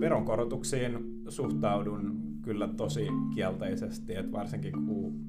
[0.00, 5.20] Veronkorotuksiin suhtaudun kyllä tosi kielteisesti, että varsinkin kun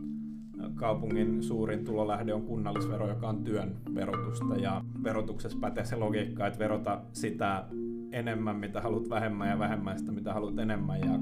[0.76, 4.56] kaupungin suurin tulolähde on kunnallisvero, joka on työn verotusta.
[4.56, 7.66] Ja verotuksessa pätee se logiikka, että verota sitä
[8.12, 11.00] enemmän, mitä haluat vähemmän ja vähemmän sitä, mitä haluat enemmän.
[11.00, 11.20] Ja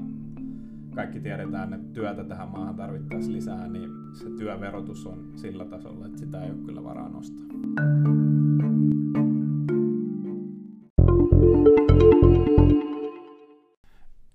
[0.94, 6.18] kaikki tiedetään, että työtä tähän maahan tarvittaisiin lisää, niin se työverotus on sillä tasolla, että
[6.18, 7.46] sitä ei ole kyllä varaa nostaa.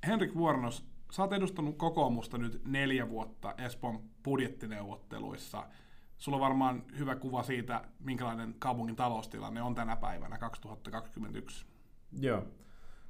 [0.07, 5.67] Henrik Vuornos, sä oot edustanut kokoomusta nyt neljä vuotta Espoon budjettineuvotteluissa.
[6.17, 11.65] Sulla on varmaan hyvä kuva siitä, minkälainen kaupungin taloustilanne on tänä päivänä 2021.
[12.19, 12.43] Joo.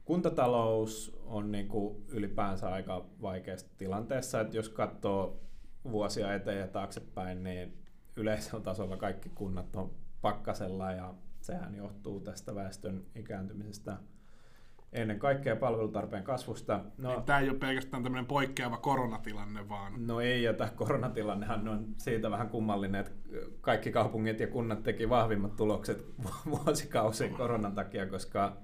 [0.05, 5.39] Kuntatalous on niin kuin ylipäänsä aika vaikeassa tilanteessa, että jos katsoo
[5.91, 7.77] vuosia eteen ja taaksepäin, niin
[8.15, 13.97] yleisellä tasolla kaikki kunnat on pakkasella ja sehän johtuu tästä väestön ikääntymisestä
[14.93, 16.79] ennen kaikkea palvelutarpeen kasvusta.
[16.97, 20.07] No, tämä ei ole pelkästään tämmöinen poikkeava koronatilanne, vaan...
[20.07, 23.11] No ei, ja tämä koronatilannehan on siitä vähän kummallinen, että
[23.61, 26.05] kaikki kaupungit ja kunnat teki vahvimmat tulokset
[26.49, 28.57] vuosikausiin koronan takia, koska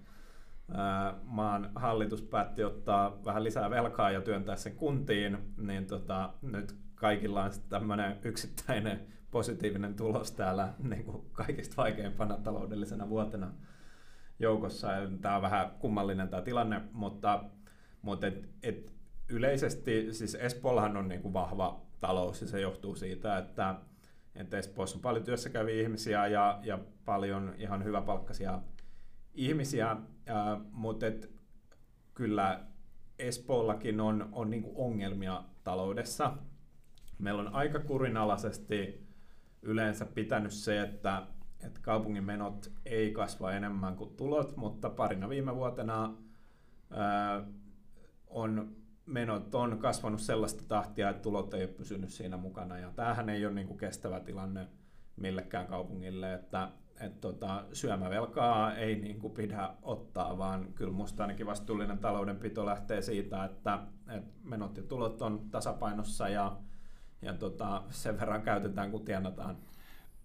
[1.23, 7.43] maan hallitus päätti ottaa vähän lisää velkaa ja työntää sen kuntiin, niin tota, nyt kaikilla
[7.43, 13.53] on tämmöinen yksittäinen positiivinen tulos täällä niin kuin kaikista vaikeimpana taloudellisena vuotena
[14.39, 14.87] joukossa.
[15.21, 17.43] Tämä on vähän kummallinen tämä tilanne, mutta,
[18.01, 18.93] mutta et, et
[19.29, 23.75] yleisesti siis Espoollahan on niin kuin vahva talous ja se johtuu siitä, että,
[24.35, 28.61] että Espoossa on paljon työssäkäviä ihmisiä ja, ja paljon ihan hyväpalkkaisia
[29.33, 31.31] ihmisiä, ää, mutta et,
[32.13, 32.59] kyllä
[33.19, 36.37] Espoollakin on, on niin kuin ongelmia taloudessa.
[37.21, 39.07] Meillä on aika kurinalaisesti
[39.61, 41.27] yleensä pitänyt se, että,
[41.65, 46.13] että kaupungin menot ei kasva enemmän kuin tulot, mutta parina viime vuotena
[46.91, 47.43] ää,
[48.27, 52.79] on menot on kasvanut sellaista tahtia, että tulot ei ole pysynyt siinä mukana.
[52.79, 54.67] Ja tämähän ei ole niin kuin kestävä tilanne
[55.15, 61.45] millekään kaupungille, että et tota, syömävelkaa ei niin kuin pidä ottaa, vaan kyllä minusta ainakin
[61.45, 66.57] vastuullinen taloudenpito lähtee siitä, että, että menot ja tulot on tasapainossa ja,
[67.21, 69.57] ja tota, sen verran käytetään, kun tienataan.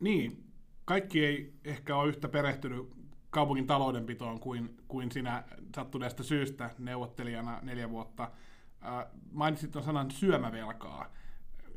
[0.01, 0.45] Niin,
[0.84, 2.97] kaikki ei ehkä ole yhtä perehtynyt
[3.31, 5.45] kaupungin taloudenpitoon kuin, kuin sinä
[5.77, 8.31] sattuneesta syystä neuvottelijana neljä vuotta.
[8.87, 11.12] Äh, mainitsit tuon sanan syömävelkaa.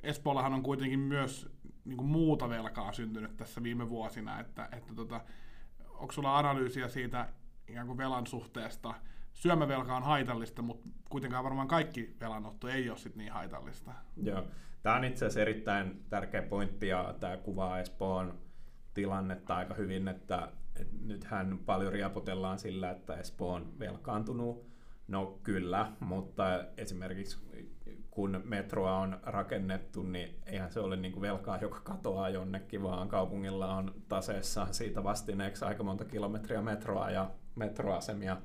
[0.04, 1.50] Espoollahan on kuitenkin myös
[1.86, 5.22] niin kuin muuta velkaa syntynyt tässä viime vuosina, että, että tota,
[5.90, 7.30] onko sulla analyysiä siitä
[7.68, 8.94] ikään kuin velan suhteesta?
[9.34, 13.92] Syömävelka on haitallista, mutta kuitenkaan varmaan kaikki velanotto ei ole sit niin haitallista.
[14.24, 14.44] Joo.
[14.84, 18.40] Tämä on itse asiassa erittäin tärkeä pointti ja tämä kuvaa Espoon
[18.94, 20.52] tilannetta aika hyvin, että,
[21.06, 24.70] nythän paljon riapotellaan sillä, että Espoo on velkaantunut.
[25.08, 27.38] No kyllä, mutta esimerkiksi
[28.12, 33.08] kun metroa on rakennettu, niin eihän se ole niin kuin velkaa, joka katoaa jonnekin, vaan
[33.08, 38.38] kaupungilla on taseessaan siitä vastineeksi aika monta kilometriä metroa ja metroasemia.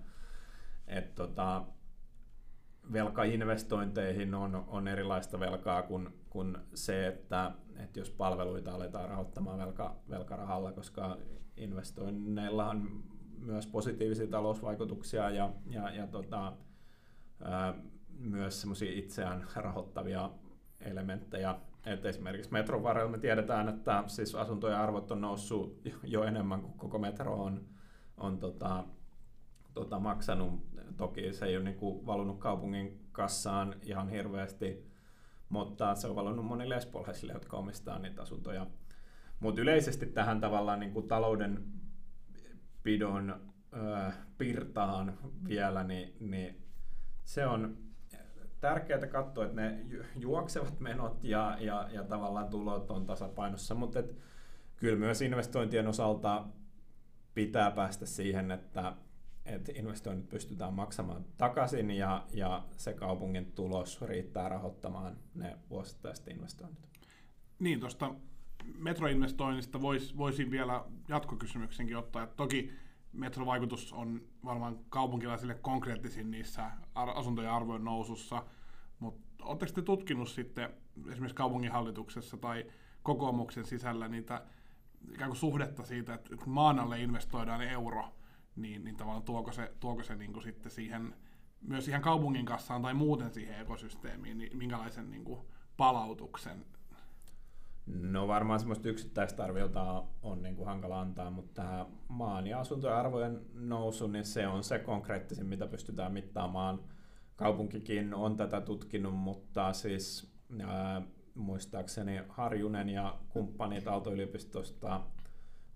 [0.86, 1.62] Et tota,
[2.92, 9.96] velkainvestointeihin on, on erilaista velkaa kuin, kuin se, että, että jos palveluita aletaan rahoittamaan velka,
[10.10, 11.16] velkarahalla, koska
[11.56, 13.04] investoinneilla on
[13.38, 16.52] myös positiivisia talousvaikutuksia ja, ja, ja tota,
[17.44, 17.74] ää,
[18.18, 20.30] myös semmoisia itseään rahoittavia
[20.80, 21.54] elementtejä.
[21.86, 26.78] Et esimerkiksi metron varrella me tiedetään, että siis asuntojen arvot on noussut jo enemmän kuin
[26.78, 27.64] koko metro on,
[28.16, 28.84] on tota,
[29.74, 30.60] tota maksanut.
[30.96, 34.93] Toki se ei ole niinku valunut kaupungin kassaan ihan hirveästi,
[35.54, 38.66] mutta se on valunut monille espoolaisille, jotka omistaa niitä asuntoja.
[39.40, 41.64] Mutta yleisesti tähän tavallaan niinku talouden
[42.82, 43.40] pidon
[43.72, 46.62] ö, pirtaan vielä, niin, niin
[47.24, 47.76] se on
[48.60, 54.02] tärkeää katsoa, että ne juoksevat menot ja, ja, ja tavallaan tulot on tasapainossa, mutta
[54.76, 56.46] kyllä myös investointien osalta
[57.34, 58.92] pitää päästä siihen, että,
[59.46, 66.88] että investoinnit pystytään maksamaan takaisin ja, ja se kaupungin tulos riittää rahoittamaan ne vuosittaiset investoinnit.
[67.58, 68.14] Niin, tuosta
[68.78, 72.22] metroinvestoinnista vois, voisin vielä jatkokysymyksenkin ottaa.
[72.22, 72.72] Että toki
[73.12, 78.44] metrovaikutus on varmaan kaupunkilaisille konkreettisin niissä asuntojen arvojen nousussa,
[78.98, 80.70] mutta oletteko te tutkinut sitten
[81.10, 82.66] esimerkiksi kaupunginhallituksessa tai
[83.02, 84.42] kokoomuksen sisällä niitä
[85.12, 88.04] ikään kuin suhdetta siitä, että maan alle investoidaan euro,
[88.56, 91.14] niin, niin tavallaan tuoko se, tuoko se niin kuin sitten siihen
[91.60, 95.40] myös ihan kaupungin kassaan tai muuten siihen ekosysteemiin, niin minkälaisen niin kuin
[95.76, 96.64] palautuksen
[97.86, 102.96] No varmaan semmoista yksittäistä arviota on niin kuin hankala antaa, mutta tämä maan ja asuntojen
[102.96, 106.80] arvojen nousu, niin se on se konkreettisin, mitä pystytään mittaamaan.
[107.36, 110.34] Kaupunkikin on tätä tutkinut, mutta siis
[110.66, 111.02] ää,
[111.34, 115.00] muistaakseni Harjunen ja kumppanit Aalto-yliopistosta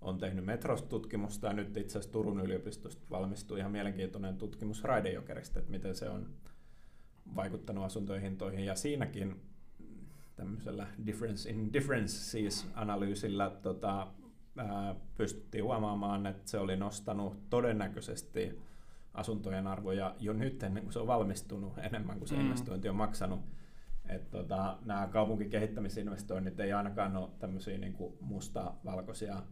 [0.01, 5.71] on tehnyt metrostutkimusta ja nyt itse asiassa Turun yliopistosta valmistui ihan mielenkiintoinen tutkimus Raidejokerista, että
[5.71, 6.29] miten se on
[7.35, 9.41] vaikuttanut asuntojen hintoihin ja siinäkin
[10.35, 14.07] tämmöisellä difference in differences-analyysillä tota,
[14.57, 18.59] ää, pystyttiin huomaamaan, että se oli nostanut todennäköisesti
[19.13, 22.41] asuntojen arvoja jo nyt ennen kuin se on valmistunut enemmän kuin se mm.
[22.41, 23.39] investointi on maksanut.
[24.09, 29.43] Et tota, nämä kaupunkikehittämisinvestoinnit ei ainakaan ole tämmöisiä niin musta-valkoisia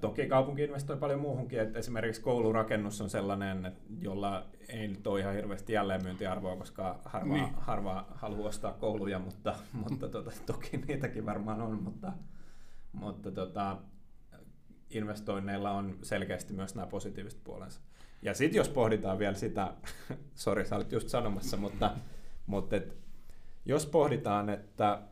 [0.00, 5.20] toki kaupunki investoi paljon muuhunkin, että esimerkiksi koulurakennus on sellainen, että jolla ei nyt ole
[5.20, 7.54] ihan hirveästi jälleenmyyntiarvoa, koska harva, niin.
[7.54, 9.54] harva haluaa ostaa kouluja, mutta,
[9.88, 12.12] mutta tota, toki niitäkin varmaan on, mutta,
[12.92, 13.76] mutta tota,
[14.90, 17.80] investoinneilla on selkeästi myös nämä positiiviset puolensa.
[18.22, 19.74] Ja sitten jos pohditaan vielä sitä,
[20.34, 21.90] sori sä olit just sanomassa, mutta,
[22.46, 22.96] mutta et,
[23.64, 25.02] jos pohditaan, että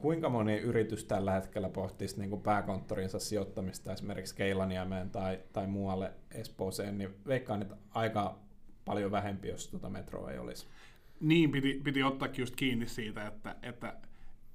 [0.00, 6.12] kuinka moni yritys tällä hetkellä pohtisi niin kuin pääkonttorinsa sijoittamista esimerkiksi Keilaniemeen tai, tai muualle
[6.30, 8.38] Espooseen, niin veikkaan, että aika
[8.84, 10.66] paljon vähempi, jos tuota metroa ei olisi.
[11.20, 13.96] Niin, piti, piti ottaa just kiinni siitä, että, että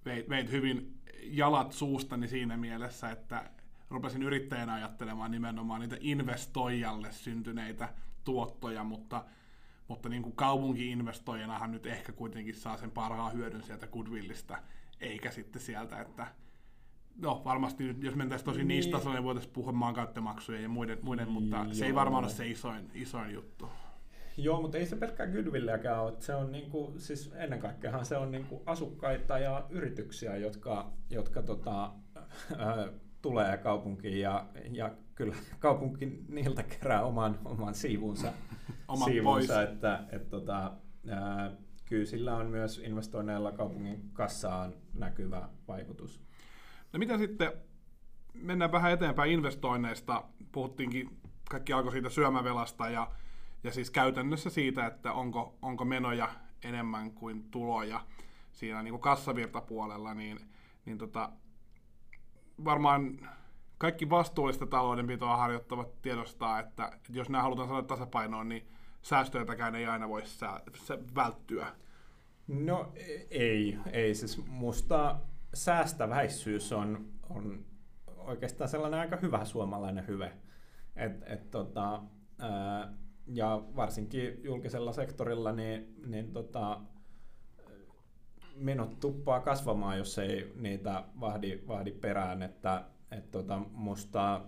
[0.06, 0.94] veit, veit hyvin
[1.24, 3.50] jalat suustani siinä mielessä, että
[3.90, 7.90] rupesin yrittäjänä ajattelemaan nimenomaan niitä investoijalle syntyneitä
[8.24, 9.26] tuottoja, mutta,
[9.88, 14.58] mutta niin kuin kaupunki-investoijanahan nyt ehkä kuitenkin saa sen parhaan hyödyn sieltä goodwillista,
[15.00, 16.28] eikä sitten sieltä, että
[17.22, 18.68] no varmasti nyt, jos mentäisiin tosi niin.
[18.68, 21.74] niistä tasoilla, niin voitaisiin puhua maankäyttömaksuja ja muiden, muiden mutta Joo.
[21.74, 23.70] se ei varmaan ole se isoin, isoin juttu.
[24.38, 26.14] Joo, mutta ei se pelkkää goodwilliäkään ole.
[26.20, 31.92] Se on niinku, siis ennen kaikkea se on niinku asukkaita ja yrityksiä, jotka, jotka tota,
[32.52, 32.90] äh,
[33.22, 38.34] tulee kaupunkiin ja, ja kyllä kaupunki niiltä kerää oman, oman siivunsa,
[38.88, 39.70] oman siivunsa pois.
[39.70, 40.72] että et, tota,
[41.10, 41.52] äh,
[41.86, 46.22] kyllä sillä on myös investoinneilla kaupungin kassaan näkyvä vaikutus.
[46.94, 47.52] No mitä sitten,
[48.34, 51.18] mennään vähän eteenpäin investoinneista, puhuttiinkin,
[51.50, 53.12] kaikki alkoi siitä syömävelasta ja,
[53.64, 56.30] ja siis käytännössä siitä, että onko, onko menoja
[56.64, 58.02] enemmän kuin tuloja
[58.52, 60.40] siinä niin kuin kassavirtapuolella, niin,
[60.86, 61.30] niin tota,
[62.66, 63.30] varmaan
[63.78, 68.68] kaikki vastuullista taloudenpitoa harjoittavat tiedostaa, että, jos nämä halutaan saada tasapainoon, niin
[69.06, 70.62] säästöitäkään ei aina voi sää,
[71.16, 71.68] välttyä.
[72.48, 72.94] No
[73.30, 74.16] ei, ei.
[74.16, 75.20] Siis musta
[75.54, 77.66] säästäväisyys on, on
[78.18, 80.32] oikeastaan sellainen aika hyvä suomalainen hyve.
[80.96, 82.04] Et, et tota,
[82.40, 82.94] ää,
[83.28, 86.82] ja varsinkin julkisella sektorilla niin, niin tota,
[88.56, 92.42] menot tuppaa kasvamaan, jos ei niitä vahdi, vahdi perään.
[92.42, 94.42] Että, et tota, musta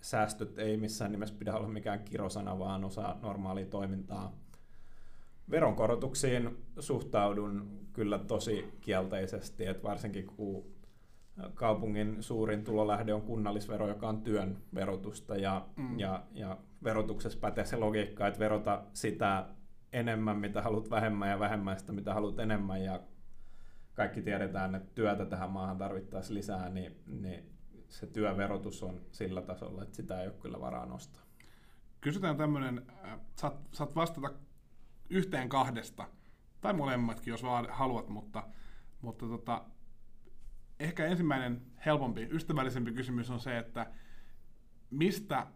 [0.00, 4.32] säästöt ei missään nimessä pidä olla mikään kirosana, vaan osa normaalia toimintaa.
[5.50, 10.64] Veronkorotuksiin suhtaudun kyllä tosi kielteisesti, että varsinkin kun
[11.54, 15.98] kaupungin suurin tulolähde on kunnallisvero, joka on työn verotusta, ja, mm.
[15.98, 19.46] ja, ja verotuksessa pätee se logiikka, että verota sitä
[19.92, 23.00] enemmän, mitä haluat vähemmän, ja vähemmän sitä, mitä haluat enemmän, ja
[23.94, 27.57] kaikki tiedetään, että työtä tähän maahan tarvittaisiin lisää, niin, niin
[27.88, 31.22] se työverotus on sillä tasolla, että sitä ei ole kyllä varaa nostaa.
[32.00, 34.30] Kysytään tämmöinen, äh, saat, saat vastata
[35.10, 36.08] yhteen kahdesta,
[36.60, 38.42] tai molemmatkin, jos vaan haluat, mutta,
[39.00, 39.64] mutta tota,
[40.80, 43.86] ehkä ensimmäinen helpompi, ystävällisempi kysymys on se, että
[44.90, 45.46] mistä,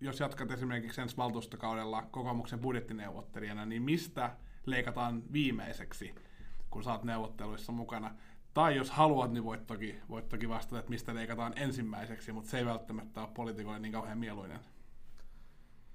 [0.00, 6.14] jos jatkat esimerkiksi ensi valtuustokaudella kokoomuksen budjettineuvottelijana, niin mistä leikataan viimeiseksi,
[6.70, 8.14] kun saat neuvotteluissa mukana?
[8.58, 12.58] Tai jos haluat, niin voit toki, voit toki vastata, että mistä leikataan ensimmäiseksi, mutta se
[12.58, 14.60] ei välttämättä ole poliitikolle niin kauhean mieluinen.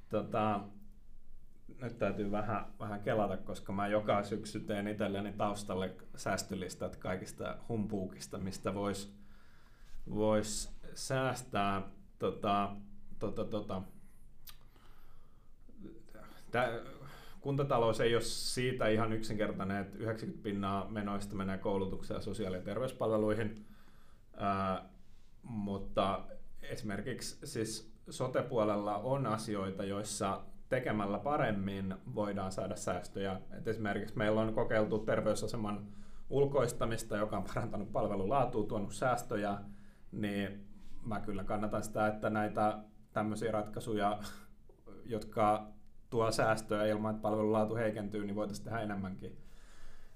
[0.10, 0.60] Tota,
[1.82, 8.38] nyt täytyy vähän, vähän kelata, koska mä joka syksy teen itselleni taustalle säästölistat kaikista humpuukista,
[8.38, 9.14] mistä voisi
[10.10, 11.82] vois säästää.
[12.20, 12.76] Tota,
[13.20, 13.82] tota, tota.
[16.52, 16.70] Tää,
[17.44, 22.64] kuntatalous ei ole siitä ihan yksinkertainen, että 90 pinnaa menoista menee koulutukseen ja sosiaali- ja
[22.64, 23.66] terveyspalveluihin,
[24.38, 24.90] ää,
[25.44, 26.24] mutta
[26.62, 33.42] esimerkiksi siis sote-puolella on asioita, joissa tekemällä paremmin voidaan saada säästöjä.
[33.58, 35.88] Et esimerkiksi meillä on kokeiltu terveysaseman
[36.30, 39.58] ulkoistamista, joka on parantanut palvelun laatua, tuonut säästöjä,
[40.12, 40.68] niin
[41.06, 42.78] mä kyllä kannatan sitä, että näitä
[43.14, 44.20] tämmöisiä ratkaisuja,
[45.06, 45.74] jotka
[46.14, 49.38] tuo säästöä ilman, että palvelun laatu heikentyy, niin voitaisiin tehdä enemmänkin.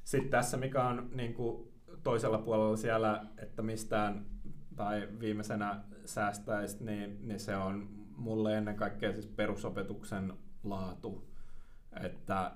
[0.04, 1.74] Sitten tässä, mikä on niin kuin,
[2.04, 4.26] toisella puolella siellä, että mistään
[4.76, 11.30] tai viimeisenä säästäisi, niin, niin se on mulle ennen kaikkea siis perusopetuksen laatu.
[12.04, 12.52] Että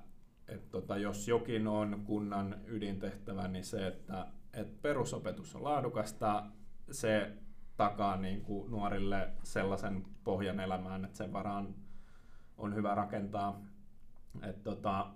[0.48, 6.46] et tota, jos jokin on kunnan ydintehtävä, niin se, että et perusopetus on laadukasta,
[6.92, 7.32] se
[7.78, 11.76] takaa niin kuin nuorille sellaisen pohjan elämään, että sen varaan
[12.58, 13.62] on hyvä rakentaa.
[14.44, 15.12] Et tota,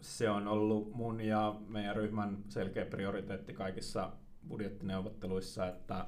[0.00, 4.12] se on ollut mun ja meidän ryhmän selkeä prioriteetti kaikissa
[4.48, 6.06] budjettineuvotteluissa, että,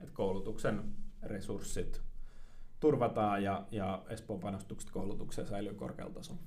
[0.00, 2.02] että koulutuksen resurssit
[2.80, 6.40] turvataan ja, ja Espoon panostukset koulutukseen säilyy korkealla tasolla.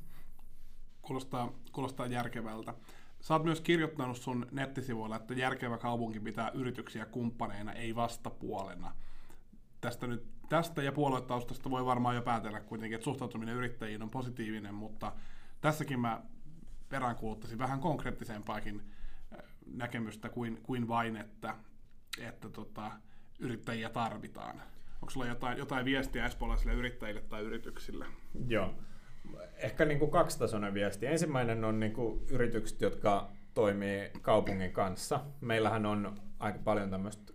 [1.02, 2.74] Kuulostaa, kuulostaa järkevältä.
[3.22, 8.96] Sä oot myös kirjoittanut sun nettisivuilla, että järkevä kaupunki pitää yrityksiä kumppaneina, ei vastapuolena.
[9.82, 14.74] Tästä, nyt, tästä ja puoluetaustasta voi varmaan jo päätellä kuitenkin, että suhtautuminen yrittäjiin on positiivinen,
[14.74, 15.12] mutta
[15.62, 16.22] tässäkin mä
[16.90, 18.82] peräänkuuluttaisin vähän konkreettisempaakin
[19.34, 21.56] äh, näkemystä kuin, kuin vain, että,
[22.22, 22.92] että tota,
[23.40, 24.62] yrittäjiä tarvitaan.
[25.02, 28.06] Onko sulla jotain, jotain viestiä espoolaisille yrittäjille tai yrityksille?
[28.48, 28.74] Joo.
[29.56, 31.06] Ehkä niin kuin kaksitasoinen viesti.
[31.06, 35.20] Ensimmäinen on niin kuin yritykset, jotka toimii kaupungin kanssa.
[35.42, 37.34] Meillähän on aika paljon tämmöistä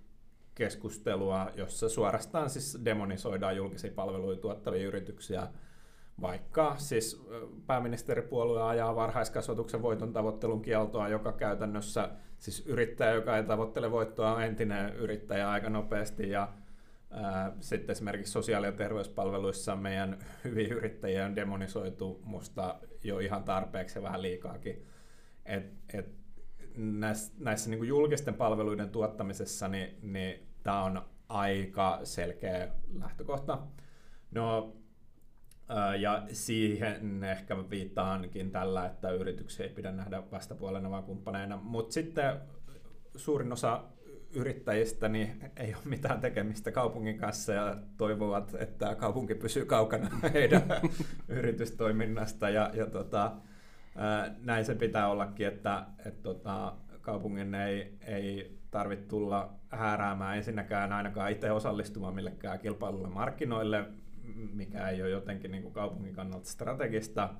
[0.55, 5.49] keskustelua, jossa suorastaan siis demonisoidaan julkisia palveluja tuottavia yrityksiä,
[6.21, 7.27] vaikka siis
[7.67, 12.09] pääministeripuolue ajaa varhaiskasvatuksen voiton tavoittelun kieltoa, joka käytännössä
[12.39, 16.49] siis yrittäjä, joka ei tavoittele voittoa, on entinen yrittäjä aika nopeasti ja
[17.61, 24.03] sitten esimerkiksi sosiaali- ja terveyspalveluissa meidän hyviä yrittäjiä on demonisoitu musta jo ihan tarpeeksi ja
[24.03, 24.87] vähän liikaakin.
[25.47, 26.24] Et, et
[26.77, 33.59] näissä, näissä niin julkisten palveluiden tuottamisessa niin, niin tämä on aika selkeä lähtökohta.
[34.31, 34.77] No,
[35.99, 41.57] ja siihen ehkä viittaankin tällä, että yrityksiä ei pidä nähdä vastapuolena vaan kumppaneina.
[41.57, 42.41] Mutta sitten
[43.17, 43.85] suurin osa
[44.35, 50.63] yrittäjistä niin ei ole mitään tekemistä kaupungin kanssa ja toivovat, että kaupunki pysyy kaukana heidän
[51.29, 52.51] yritystoiminnasta.
[52.51, 53.33] Ja, ja tota,
[54.39, 61.31] näin se pitää ollakin, että, että tota, kaupungin ei, ei tarvitse tulla hääräämään ensinnäkään ainakaan
[61.31, 63.85] itse osallistumaan millekään kilpailulle markkinoille,
[64.53, 67.35] mikä ei ole jotenkin niin kuin kaupungin kannalta strategista,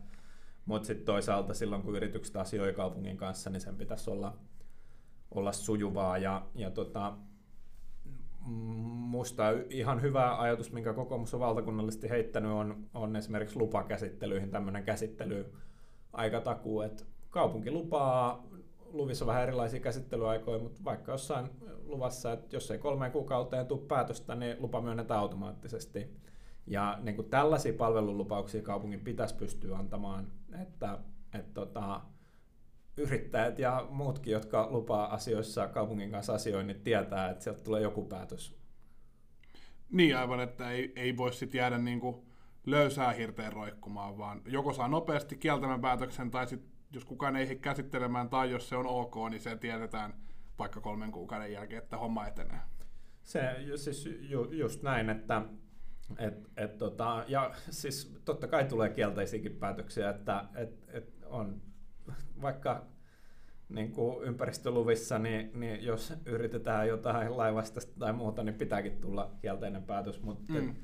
[0.65, 4.39] mutta sitten toisaalta silloin kun yritykset asioi kaupungin kanssa, niin sen pitäisi olla
[5.35, 6.19] olla sujuvaa.
[6.19, 7.17] Ja, ja tota,
[8.41, 15.53] musta ihan hyvä ajatus, minkä kokoomus on valtakunnallisesti heittänyt, on, on esimerkiksi lupakäsittelyihin tämmöinen käsittely
[16.15, 18.47] aikatakuu, että kaupunki lupaa,
[18.93, 21.51] luvissa on vähän erilaisia käsittelyaikoja, mutta vaikka jossain
[21.85, 26.17] luvassa, että jos ei kolmeen kuukauteen tule päätöstä, niin lupa myönnetään automaattisesti.
[26.67, 30.27] Ja niin kuin tällaisia palvelulupauksia kaupungin pitäisi pystyä antamaan,
[30.63, 30.99] että,
[31.35, 32.01] että tota,
[32.97, 38.05] yrittäjät ja muutkin, jotka lupaa asioissa kaupungin kanssa asioinnit, niin tietää, että sieltä tulee joku
[38.05, 38.57] päätös.
[39.91, 42.17] Niin aivan, että ei, ei voi sitten jäädä niin kuin
[42.67, 48.29] löysää hirteen roikkumaan, vaan joko saa nopeasti kieltämän päätöksen, tai sitten jos kukaan ei käsittelemään,
[48.29, 50.15] tai jos se on ok, niin se tiedetään
[50.59, 52.61] vaikka kolmen kuukauden jälkeen, että homma etenee.
[53.23, 55.43] Se siis ju, just näin, että
[56.19, 61.63] et, et tota, ja siis totta kai tulee kielteisiäkin päätöksiä, että et, et on
[62.43, 62.87] vaikka
[63.69, 69.83] niin kuin ympäristöluvissa, niin, niin jos yritetään jotain laivasta tai muuta, niin pitääkin tulla kielteinen
[69.83, 70.23] päätös.
[70.23, 70.75] Mutta mm.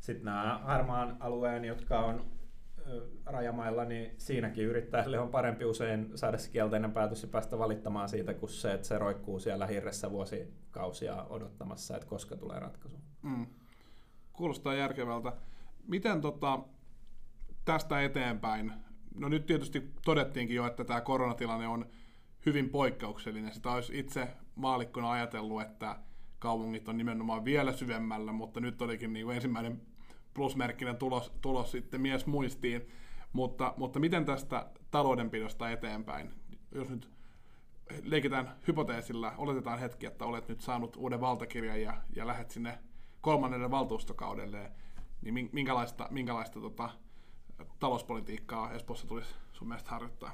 [0.00, 2.24] Sitten nämä harmaan alueen, jotka on
[3.26, 8.34] rajamailla, niin siinäkin yrittäjälle on parempi usein saada se kielteinen päätös ja päästä valittamaan siitä,
[8.34, 12.96] kuin se, että se roikkuu siellä hirressä vuosikausia odottamassa, että koska tulee ratkaisu.
[13.22, 13.46] Mm.
[14.32, 15.32] Kuulostaa järkevältä.
[15.86, 16.58] Miten tota,
[17.64, 18.72] tästä eteenpäin
[19.14, 21.86] no nyt tietysti todettiinkin jo, että tämä koronatilanne on
[22.46, 23.54] hyvin poikkeuksellinen.
[23.54, 25.96] Sitä olisi itse maalikkona ajatellut, että
[26.40, 29.80] kaupungit on nimenomaan vielä syvemmällä, mutta nyt olikin niin kuin ensimmäinen
[30.34, 32.88] plusmerkkinen tulos, tulos sitten mies muistiin.
[33.32, 36.30] Mutta, mutta miten tästä taloudenpidosta eteenpäin?
[36.72, 37.10] Jos nyt
[38.02, 42.78] leikitään hypoteesilla, oletetaan hetki, että olet nyt saanut uuden valtakirjan ja, ja lähdet sinne
[43.20, 44.72] kolmannelle valtuustokaudelle,
[45.22, 46.90] niin minkälaista, minkälaista tota,
[47.78, 50.32] talouspolitiikkaa Espoossa tulisi sun mielestä harjoittaa?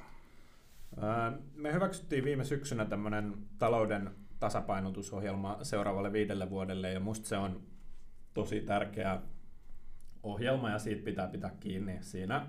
[1.55, 7.61] Me hyväksyttiin viime syksynä tämmöinen talouden tasapainotusohjelma seuraavalle viidelle vuodelle ja musta se on
[8.33, 9.21] tosi tärkeä
[10.23, 11.97] ohjelma ja siitä pitää pitää kiinni.
[12.01, 12.47] Siinä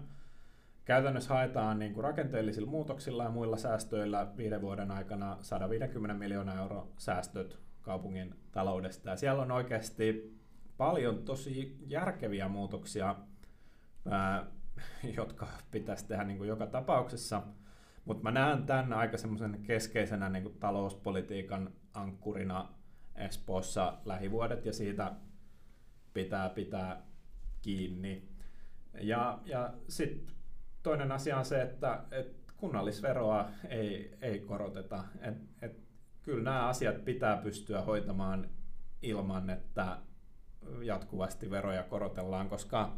[0.84, 6.92] käytännössä haetaan niin kuin rakenteellisilla muutoksilla ja muilla säästöillä viiden vuoden aikana 150 miljoonaa euro
[6.98, 9.10] säästöt kaupungin taloudesta.
[9.10, 10.38] Ja siellä on oikeasti
[10.76, 13.16] paljon tosi järkeviä muutoksia
[15.16, 17.42] jotka pitäisi tehdä niin kuin joka tapauksessa.
[18.08, 22.68] Mutta mä näen tämän aika semmoisen keskeisenä niin talouspolitiikan ankkurina
[23.14, 25.12] Espoossa lähivuodet ja siitä
[26.14, 27.02] pitää pitää
[27.62, 28.28] kiinni.
[29.00, 30.34] Ja, ja sitten
[30.82, 35.04] toinen asia on se, että, että kunnallisveroa ei, ei koroteta.
[35.20, 35.80] Et, et,
[36.22, 38.48] kyllä nämä asiat pitää pystyä hoitamaan
[39.02, 39.98] ilman, että
[40.82, 42.92] jatkuvasti veroja korotellaan, koska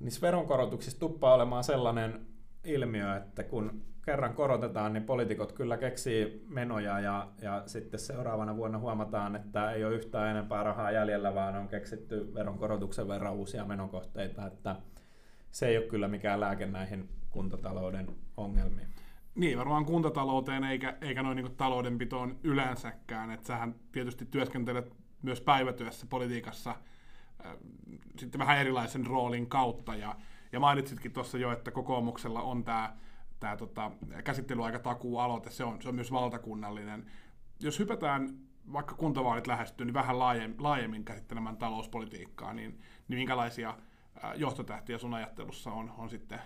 [0.00, 2.31] niissä veronkorotuksissa tuppaa olemaan sellainen
[2.64, 8.78] ilmiö, että kun kerran korotetaan, niin poliitikot kyllä keksii menoja ja, ja sitten seuraavana vuonna
[8.78, 14.46] huomataan, että ei ole yhtään enempää rahaa jäljellä, vaan on keksitty veronkorotuksen verran uusia menokohteita,
[14.46, 14.76] että
[15.50, 18.88] se ei ole kyllä mikään lääke näihin kuntatalouden ongelmiin.
[19.34, 23.30] Niin, varmaan kuntatalouteen eikä, eikä noin niin taloudenpitoon yleensäkään.
[23.30, 24.92] Että sähän tietysti työskentelet
[25.22, 27.52] myös päivätyössä politiikassa äh,
[28.18, 29.94] sitten vähän erilaisen roolin kautta.
[29.94, 30.16] Ja,
[30.52, 32.96] ja mainitsitkin tuossa jo, että kokoomuksella on tämä
[33.40, 33.90] tää, tota,
[34.24, 37.10] käsittelyaikatakuu-aloite, se on, se on myös valtakunnallinen.
[37.60, 38.38] Jos hypätään
[38.72, 43.68] vaikka kuntavaalit lähestyy, niin vähän laajemmin, laajemmin käsittelemään talouspolitiikkaa, niin, niin minkälaisia
[44.24, 46.40] äh, johtotähtiä sun ajattelussa on, on sitten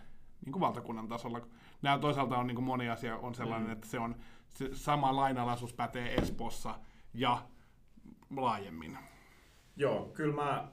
[0.44, 1.40] niin kuin valtakunnan tasolla.
[1.82, 3.72] Nämä toisaalta on niin kuin moni asia on sellainen, mm.
[3.72, 4.16] että se on
[4.54, 6.78] se sama lainalaisuus pätee Espoossa
[7.14, 7.42] ja
[8.36, 8.98] laajemmin.
[9.76, 10.68] Joo, kyllä mä,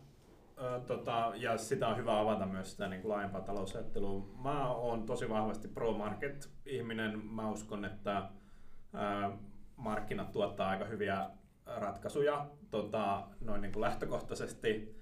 [0.87, 4.27] tota, ja sitä on hyvä avata myös sitä niin kuin laajempaa talousajattelua.
[4.43, 7.25] Mä oon tosi vahvasti pro-market-ihminen.
[7.25, 9.31] Mä uskon, että äh,
[9.75, 11.29] markkinat tuottaa aika hyviä
[11.65, 14.95] ratkaisuja tota, noin niin kuin lähtökohtaisesti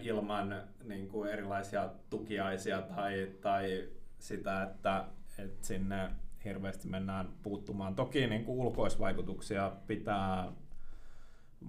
[0.00, 5.04] ilman niin kuin erilaisia tukiaisia tai, tai sitä, että,
[5.38, 6.10] että sinne
[6.44, 7.94] hirveästi mennään puuttumaan.
[7.94, 10.52] Toki niin kuin ulkoisvaikutuksia pitää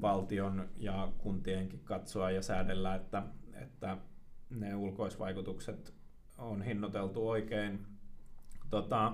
[0.01, 3.97] valtion ja kuntienkin katsoa ja säädellä, että, että
[4.49, 5.93] ne ulkoisvaikutukset
[6.37, 7.85] on hinnoiteltu oikein.
[8.69, 9.13] Tota,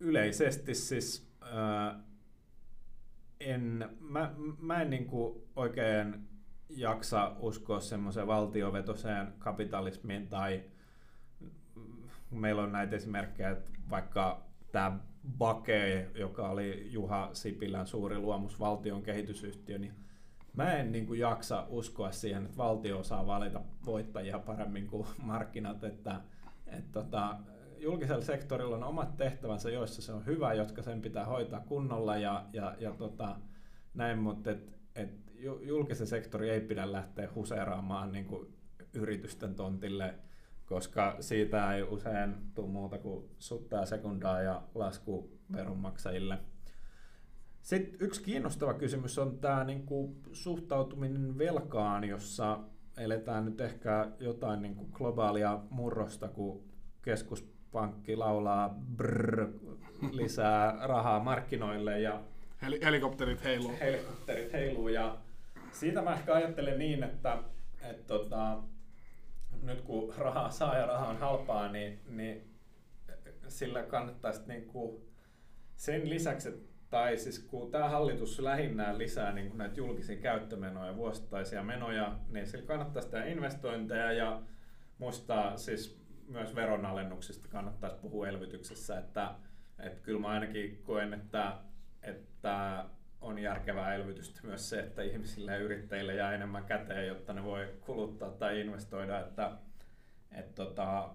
[0.00, 2.00] yleisesti siis ää,
[3.40, 5.08] en, mä, mä en niin
[5.56, 6.28] oikein
[6.68, 10.64] jaksa uskoa semmoiseen valtiovetoseen kapitalismiin tai
[12.30, 14.98] meillä on näitä esimerkkejä, että vaikka tämä
[15.38, 19.94] Bake, joka oli Juha Sipilän suuri luomus valtion kehitysyhtiö, niin
[20.56, 25.84] mä en niin kuin jaksa uskoa siihen, että valtio osaa valita voittajia paremmin kuin markkinat,
[25.84, 26.20] että,
[26.66, 27.36] että tota,
[27.78, 32.44] julkisella sektorilla on omat tehtävänsä, joissa se on hyvä, jotka sen pitää hoitaa kunnolla ja,
[32.52, 33.36] ja, ja tota,
[33.94, 35.10] näin, mutta et, et
[35.62, 38.54] julkisen sektori ei pidä lähteä huseeraamaan niin kuin
[38.94, 40.14] yritysten tontille,
[40.66, 46.38] koska siitä ei usein tule muuta kuin suttaa sekundaa ja lasku veronmaksajille.
[47.62, 52.58] Sitten yksi kiinnostava kysymys on tämä niin kuin suhtautuminen velkaan, jossa
[52.96, 56.64] eletään nyt ehkä jotain niin kuin globaalia murrosta, kun
[57.02, 59.52] keskuspankki laulaa brrr,
[60.12, 62.20] lisää rahaa markkinoille ja
[62.84, 63.72] helikopterit heiluu.
[63.80, 65.16] Helikopterit heiluu ja
[65.72, 67.38] siitä mä ehkä ajattelen niin, että,
[67.82, 68.62] että tota,
[69.64, 72.54] nyt kun rahaa saa ja raha on halpaa, niin, niin
[73.48, 75.04] sillä kannattaisi niin kuin
[75.76, 80.96] sen lisäksi, että tai siis kun tämä hallitus lähinnä lisää niin kuin näitä julkisia käyttömenoja,
[80.96, 84.42] vuosittaisia menoja, niin sillä kannattaisi tehdä investointeja ja
[84.98, 89.34] muistaa siis myös veronalennuksista kannattaisi puhua elvytyksessä, että,
[89.78, 91.56] että kyllä mä ainakin koen, että,
[92.02, 92.83] että
[93.44, 98.30] järkevää elvytystä myös se, että ihmisille ja yrittäjille jää enemmän käteen, jotta ne voi kuluttaa
[98.30, 99.20] tai investoida.
[99.20, 99.50] Että,
[100.32, 101.14] et tota,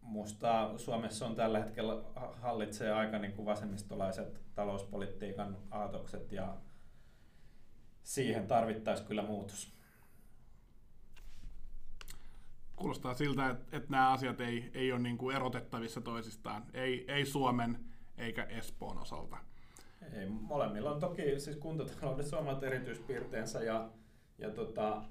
[0.00, 2.02] musta Suomessa on tällä hetkellä
[2.40, 6.56] hallitsee aika niin kuin vasemmistolaiset talouspolitiikan aatokset ja
[8.02, 9.72] siihen tarvittaisiin kyllä muutos.
[12.76, 17.26] Kuulostaa siltä, että, että nämä asiat ei, ei ole niin kuin erotettavissa toisistaan, ei, ei
[17.26, 17.84] Suomen
[18.18, 19.36] eikä Espoon osalta.
[20.12, 23.90] Ei, molemmilla on toki siis kuntataloudessa omat erityispiirteensä ja,
[24.38, 25.02] ja tota,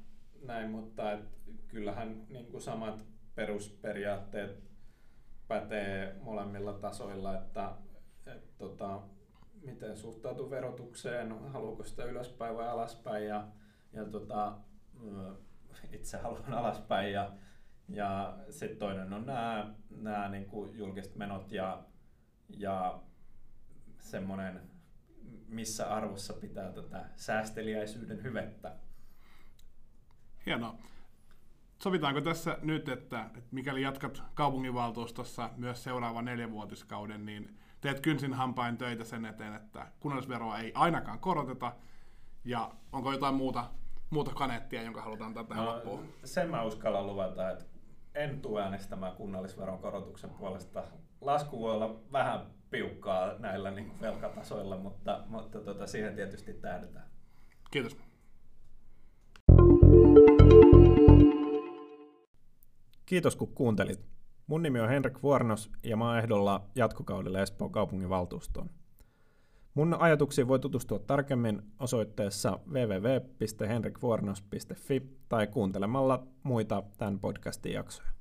[0.42, 1.30] näin, mutta et
[1.68, 4.64] kyllähän niin kuin samat perusperiaatteet
[5.48, 7.72] pätee molemmilla tasoilla, että
[8.26, 9.02] et, tota,
[9.62, 13.48] miten suhtautuu verotukseen, haluuko sitä ylöspäin vai alaspäin ja,
[13.94, 14.58] ja tota,
[15.92, 17.32] itse haluan alaspäin ja,
[17.90, 21.84] ja sitten toinen on nämä, nämä niin kuin julkiset menot ja,
[22.50, 23.00] ja
[24.00, 24.71] semmoinen
[25.52, 28.76] missä arvossa pitää tätä säästeliäisyyden hyvettä.
[30.46, 30.76] Hienoa.
[31.84, 38.78] Sovitaanko tässä nyt, että, että mikäli jatkat kaupunginvaltuustossa myös seuraavan neljänvuotiskauden, niin teet kynsin hampain
[38.78, 41.72] töitä sen eteen, että kunnallisveroa ei ainakaan koroteta,
[42.46, 43.70] ja onko jotain muuta,
[44.10, 46.14] muuta kaneettia, jonka halutaan tätä no, loppuun?
[46.24, 47.66] Sen mä uskallan luvata, että
[48.16, 50.84] en tule äänestämään kunnallisveron korotuksen puolesta
[51.22, 57.06] lasku voi olla vähän piukkaa näillä niin kuin velkatasoilla, mutta, mutta tota, siihen tietysti tähdetään.
[57.72, 57.98] Kiitos.
[63.06, 64.06] Kiitos kun kuuntelit.
[64.48, 68.70] Mun nimi on Henrik Vuornos ja mä oon ehdolla jatkokaudelle Espoon kaupungin valtuustoon.
[69.74, 78.21] Mun ajatuksiin voi tutustua tarkemmin osoitteessa www.henrikvuornos.fi tai kuuntelemalla muita tämän podcastin jaksoja.